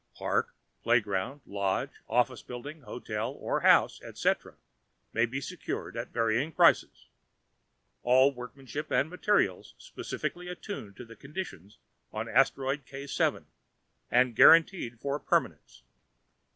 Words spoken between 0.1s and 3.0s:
Park, playground, lodge, office building,